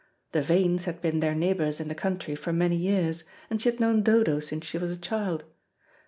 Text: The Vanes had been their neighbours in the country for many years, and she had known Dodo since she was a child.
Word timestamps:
The 0.31 0.41
Vanes 0.41 0.85
had 0.85 0.99
been 0.99 1.19
their 1.19 1.35
neighbours 1.35 1.79
in 1.79 1.87
the 1.87 1.93
country 1.93 2.33
for 2.33 2.51
many 2.51 2.75
years, 2.75 3.23
and 3.51 3.61
she 3.61 3.69
had 3.69 3.79
known 3.79 4.01
Dodo 4.01 4.39
since 4.39 4.65
she 4.65 4.79
was 4.79 4.89
a 4.89 4.97
child. 4.97 5.43